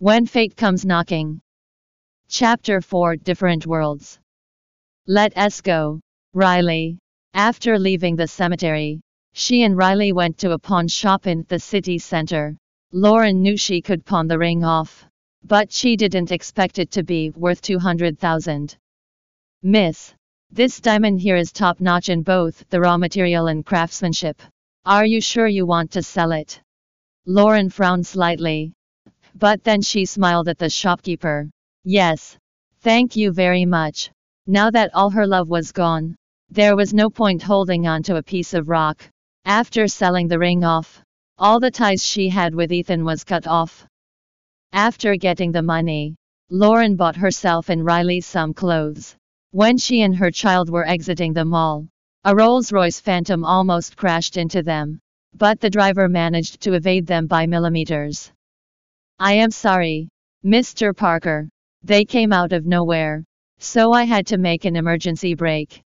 When 0.00 0.26
Fate 0.26 0.56
Comes 0.56 0.84
Knocking. 0.84 1.40
Chapter 2.28 2.80
4 2.80 3.14
Different 3.14 3.64
Worlds. 3.64 4.18
Let 5.06 5.36
us 5.36 5.60
go. 5.60 6.00
Riley. 6.32 6.98
After 7.32 7.78
leaving 7.78 8.16
the 8.16 8.26
cemetery, 8.26 9.00
she 9.34 9.62
and 9.62 9.76
Riley 9.76 10.12
went 10.12 10.36
to 10.38 10.50
a 10.50 10.58
pawn 10.58 10.88
shop 10.88 11.28
in 11.28 11.46
the 11.48 11.60
city 11.60 11.98
center. 11.98 12.56
Lauren 12.90 13.40
knew 13.40 13.56
she 13.56 13.80
could 13.80 14.04
pawn 14.04 14.26
the 14.26 14.36
ring 14.36 14.64
off, 14.64 15.06
but 15.44 15.70
she 15.70 15.96
didn't 15.96 16.32
expect 16.32 16.80
it 16.80 16.90
to 16.90 17.04
be 17.04 17.30
worth 17.30 17.62
200,000. 17.62 18.76
Miss, 19.62 20.12
this 20.50 20.80
diamond 20.80 21.20
here 21.20 21.36
is 21.36 21.52
top 21.52 21.80
notch 21.80 22.08
in 22.08 22.22
both 22.22 22.68
the 22.68 22.80
raw 22.80 22.96
material 22.96 23.46
and 23.46 23.64
craftsmanship. 23.64 24.42
Are 24.84 25.06
you 25.06 25.20
sure 25.20 25.46
you 25.46 25.66
want 25.66 25.92
to 25.92 26.02
sell 26.02 26.32
it? 26.32 26.60
Lauren 27.26 27.70
frowned 27.70 28.08
slightly, 28.08 28.72
but 29.34 29.64
then 29.64 29.82
she 29.82 30.04
smiled 30.04 30.48
at 30.48 30.58
the 30.58 30.70
shopkeeper. 30.70 31.48
Yes. 31.84 32.36
Thank 32.80 33.16
you 33.16 33.32
very 33.32 33.64
much. 33.64 34.10
Now 34.46 34.70
that 34.70 34.94
all 34.94 35.10
her 35.10 35.26
love 35.26 35.48
was 35.48 35.72
gone, 35.72 36.16
there 36.50 36.76
was 36.76 36.94
no 36.94 37.10
point 37.10 37.42
holding 37.42 37.86
on 37.86 38.02
to 38.04 38.16
a 38.16 38.22
piece 38.22 38.54
of 38.54 38.68
rock. 38.68 39.02
After 39.44 39.88
selling 39.88 40.28
the 40.28 40.38
ring 40.38 40.64
off, 40.64 41.02
all 41.36 41.58
the 41.58 41.70
ties 41.70 42.04
she 42.04 42.28
had 42.28 42.54
with 42.54 42.72
Ethan 42.72 43.04
was 43.04 43.24
cut 43.24 43.46
off. 43.46 43.86
After 44.72 45.16
getting 45.16 45.50
the 45.50 45.62
money, 45.62 46.14
Lauren 46.50 46.94
bought 46.94 47.16
herself 47.16 47.70
and 47.70 47.84
Riley 47.84 48.20
some 48.20 48.54
clothes. 48.54 49.16
When 49.50 49.78
she 49.78 50.02
and 50.02 50.14
her 50.14 50.30
child 50.30 50.70
were 50.70 50.86
exiting 50.86 51.32
the 51.32 51.44
mall, 51.44 51.88
a 52.24 52.34
Rolls-Royce 52.34 53.00
Phantom 53.00 53.44
almost 53.44 53.96
crashed 53.96 54.36
into 54.36 54.62
them, 54.62 55.00
but 55.34 55.60
the 55.60 55.70
driver 55.70 56.08
managed 56.08 56.60
to 56.60 56.74
evade 56.74 57.06
them 57.06 57.26
by 57.26 57.46
millimeters. 57.46 58.30
I 59.20 59.34
am 59.34 59.52
sorry, 59.52 60.08
Mr. 60.44 60.96
Parker. 60.96 61.48
They 61.84 62.04
came 62.04 62.32
out 62.32 62.52
of 62.52 62.66
nowhere. 62.66 63.24
So 63.58 63.92
I 63.92 64.02
had 64.02 64.26
to 64.26 64.38
make 64.38 64.64
an 64.64 64.74
emergency 64.74 65.34
brake. 65.34 65.82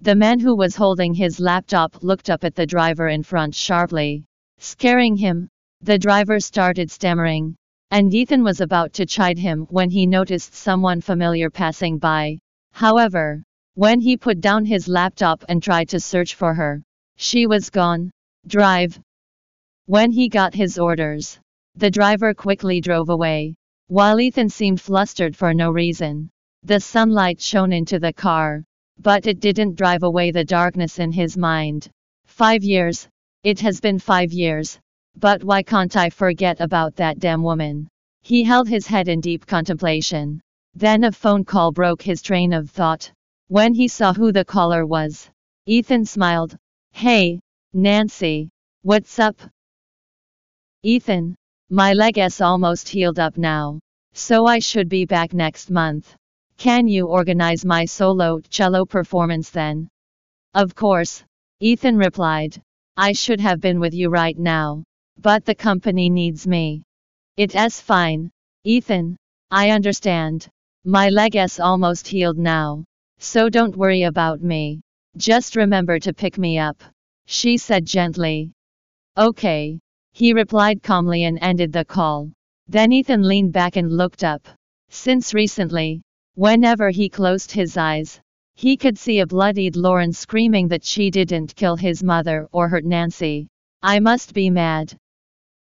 The 0.00 0.14
man 0.14 0.38
who 0.38 0.54
was 0.54 0.76
holding 0.76 1.12
his 1.12 1.40
laptop 1.40 2.04
looked 2.04 2.30
up 2.30 2.44
at 2.44 2.54
the 2.54 2.66
driver 2.66 3.08
in 3.08 3.24
front 3.24 3.54
sharply, 3.54 4.24
scaring 4.58 5.16
him. 5.16 5.48
The 5.80 5.98
driver 5.98 6.38
started 6.38 6.88
stammering, 6.88 7.56
and 7.90 8.14
Ethan 8.14 8.44
was 8.44 8.60
about 8.60 8.92
to 8.94 9.06
chide 9.06 9.38
him 9.38 9.66
when 9.70 9.90
he 9.90 10.06
noticed 10.06 10.54
someone 10.54 11.00
familiar 11.00 11.50
passing 11.50 11.98
by. 11.98 12.38
However, 12.72 13.42
when 13.74 14.00
he 14.00 14.16
put 14.16 14.40
down 14.40 14.64
his 14.64 14.86
laptop 14.86 15.44
and 15.48 15.60
tried 15.60 15.88
to 15.88 15.98
search 15.98 16.36
for 16.36 16.54
her, 16.54 16.82
she 17.16 17.48
was 17.48 17.70
gone. 17.70 18.12
Drive. 18.46 19.00
When 19.86 20.12
he 20.12 20.28
got 20.28 20.54
his 20.54 20.78
orders, 20.78 21.40
the 21.78 21.90
driver 21.90 22.34
quickly 22.34 22.80
drove 22.80 23.08
away, 23.08 23.54
while 23.86 24.18
Ethan 24.18 24.48
seemed 24.48 24.80
flustered 24.80 25.36
for 25.36 25.54
no 25.54 25.70
reason. 25.70 26.28
The 26.64 26.80
sunlight 26.80 27.40
shone 27.40 27.72
into 27.72 28.00
the 28.00 28.12
car, 28.12 28.64
but 28.98 29.28
it 29.28 29.38
didn't 29.38 29.76
drive 29.76 30.02
away 30.02 30.32
the 30.32 30.44
darkness 30.44 30.98
in 30.98 31.12
his 31.12 31.36
mind. 31.36 31.88
Five 32.26 32.64
years. 32.64 33.06
It 33.44 33.60
has 33.60 33.80
been 33.80 34.00
five 34.00 34.32
years. 34.32 34.80
But 35.14 35.44
why 35.44 35.62
can't 35.62 35.96
I 35.96 36.10
forget 36.10 36.60
about 36.60 36.96
that 36.96 37.20
damn 37.20 37.44
woman? 37.44 37.86
He 38.22 38.42
held 38.42 38.68
his 38.68 38.88
head 38.88 39.06
in 39.06 39.20
deep 39.20 39.46
contemplation. 39.46 40.40
Then 40.74 41.04
a 41.04 41.12
phone 41.12 41.44
call 41.44 41.70
broke 41.70 42.02
his 42.02 42.22
train 42.22 42.52
of 42.52 42.70
thought. 42.70 43.12
When 43.46 43.72
he 43.72 43.86
saw 43.86 44.12
who 44.12 44.32
the 44.32 44.44
caller 44.44 44.84
was, 44.84 45.30
Ethan 45.66 46.06
smiled. 46.06 46.56
Hey, 46.90 47.38
Nancy. 47.72 48.50
What's 48.82 49.20
up? 49.20 49.40
Ethan, 50.82 51.36
my 51.70 51.92
leg 51.92 52.16
is 52.16 52.40
almost 52.40 52.88
healed 52.88 53.18
up 53.18 53.36
now. 53.36 53.78
So 54.14 54.46
I 54.46 54.58
should 54.58 54.88
be 54.88 55.04
back 55.04 55.34
next 55.34 55.70
month. 55.70 56.14
Can 56.56 56.88
you 56.88 57.06
organize 57.06 57.64
my 57.64 57.84
solo 57.84 58.40
cello 58.48 58.86
performance 58.86 59.50
then? 59.50 59.88
Of 60.54 60.74
course. 60.74 61.22
Ethan 61.60 61.98
replied. 61.98 62.60
I 62.96 63.12
should 63.12 63.40
have 63.40 63.60
been 63.60 63.80
with 63.80 63.92
you 63.92 64.08
right 64.08 64.38
now. 64.38 64.82
But 65.20 65.44
the 65.44 65.54
company 65.54 66.08
needs 66.08 66.46
me. 66.46 66.82
It 67.36 67.54
is 67.54 67.80
fine. 67.80 68.30
Ethan. 68.64 69.16
I 69.50 69.70
understand. 69.70 70.48
My 70.84 71.10
leg 71.10 71.36
is 71.36 71.60
almost 71.60 72.08
healed 72.08 72.38
now. 72.38 72.84
So 73.18 73.48
don't 73.48 73.76
worry 73.76 74.04
about 74.04 74.40
me. 74.40 74.80
Just 75.16 75.54
remember 75.54 75.98
to 75.98 76.14
pick 76.14 76.38
me 76.38 76.58
up. 76.58 76.82
She 77.26 77.58
said 77.58 77.84
gently. 77.84 78.52
Okay. 79.16 79.80
He 80.18 80.32
replied 80.32 80.82
calmly 80.82 81.22
and 81.22 81.38
ended 81.40 81.72
the 81.72 81.84
call. 81.84 82.32
Then 82.66 82.90
Ethan 82.90 83.22
leaned 83.22 83.52
back 83.52 83.76
and 83.76 83.96
looked 83.96 84.24
up. 84.24 84.48
Since 84.88 85.32
recently, 85.32 86.02
whenever 86.34 86.90
he 86.90 87.08
closed 87.08 87.52
his 87.52 87.76
eyes, 87.76 88.20
he 88.56 88.76
could 88.76 88.98
see 88.98 89.20
a 89.20 89.28
bloodied 89.28 89.76
Lauren 89.76 90.12
screaming 90.12 90.66
that 90.66 90.82
she 90.82 91.12
didn't 91.12 91.54
kill 91.54 91.76
his 91.76 92.02
mother 92.02 92.48
or 92.50 92.68
hurt 92.68 92.84
Nancy. 92.84 93.46
I 93.80 94.00
must 94.00 94.34
be 94.34 94.50
mad. 94.50 94.92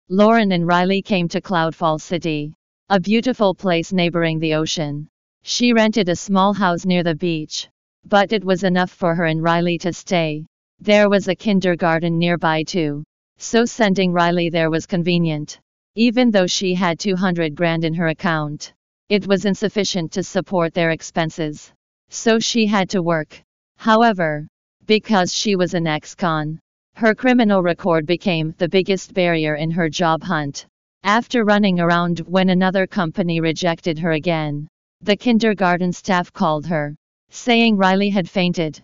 Lauren 0.10 0.52
and 0.52 0.68
Riley 0.68 1.02
came 1.02 1.28
to 1.30 1.42
Cloudfall 1.42 2.00
City, 2.00 2.54
a 2.90 3.00
beautiful 3.00 3.56
place 3.56 3.92
neighboring 3.92 4.38
the 4.38 4.54
ocean. 4.54 5.08
She 5.42 5.74
rented 5.74 6.08
a 6.08 6.16
small 6.16 6.54
house 6.54 6.86
near 6.86 7.02
the 7.02 7.16
beach, 7.16 7.68
but 8.08 8.32
it 8.32 8.46
was 8.46 8.64
enough 8.64 8.92
for 8.92 9.16
her 9.16 9.26
and 9.26 9.42
Riley 9.42 9.80
to 9.80 9.92
stay. 9.92 10.46
There 10.80 11.10
was 11.10 11.28
a 11.28 11.36
kindergarten 11.36 12.20
nearby 12.20 12.62
too. 12.62 13.06
So 13.52 13.64
sending 13.64 14.12
Riley 14.12 14.50
there 14.50 14.72
was 14.72 14.88
convenient. 14.88 15.60
Even 15.94 16.32
though 16.32 16.48
she 16.48 16.74
had 16.74 16.98
200 16.98 17.54
grand 17.54 17.86
in 17.86 17.94
her 17.94 18.08
account, 18.08 18.74
it 19.08 19.28
was 19.28 19.46
insufficient 19.46 20.12
to 20.14 20.24
support 20.24 20.74
their 20.74 20.90
expenses. 20.90 21.72
So 22.10 22.40
she 22.40 22.66
had 22.66 22.90
to 22.90 23.04
work. 23.04 23.40
However, 23.78 24.48
because 24.88 25.32
she 25.32 25.56
was 25.56 25.76
an 25.76 25.86
ex-con, 25.86 26.60
her 26.96 27.14
criminal 27.14 27.62
record 27.62 28.08
became 28.08 28.56
the 28.58 28.68
biggest 28.68 29.14
barrier 29.14 29.54
in 29.54 29.70
her 29.70 29.90
job 29.90 30.24
hunt. 30.24 30.66
After 31.04 31.46
running 31.46 31.80
around 31.80 32.22
when 32.22 32.50
another 32.50 32.88
company 32.88 33.42
rejected 33.42 34.00
her 34.00 34.14
again, 34.14 34.68
the 35.02 35.16
kindergarten 35.16 35.94
staff 35.94 36.34
called 36.34 36.66
her, 36.66 36.96
saying 37.30 37.78
Riley 37.78 38.10
had 38.10 38.28
fainted. 38.28 38.82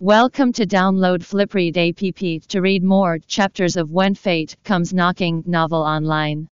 Welcome 0.00 0.52
to 0.52 0.64
download 0.64 1.24
Flipread 1.24 1.76
app 1.76 2.46
to 2.50 2.60
read 2.60 2.84
more 2.84 3.18
chapters 3.18 3.76
of 3.76 3.90
When 3.90 4.14
Fate 4.14 4.54
Comes 4.62 4.94
Knocking 4.94 5.42
novel 5.44 5.82
online. 5.82 6.46